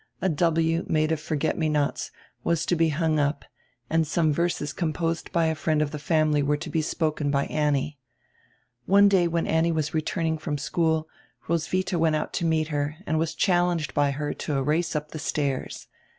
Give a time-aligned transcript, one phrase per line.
[0.19, 2.09] A" W," made of forget me nots,
[2.43, 3.45] was to be hung up
[3.87, 7.45] and some verses composed by a friend of the family were to be spoken by
[7.45, 7.99] Annie.
[8.87, 11.07] One day when Annie was returning from school
[11.47, 15.09] Roswitha went out to meet her and was challenged by her to a race up
[15.11, 15.85] the stairs.